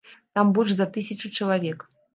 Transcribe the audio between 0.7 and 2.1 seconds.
за тысячу чалавек.